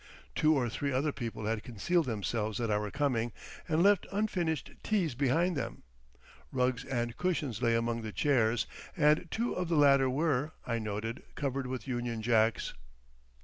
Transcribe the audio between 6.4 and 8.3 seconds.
Rugs and cushions lay among the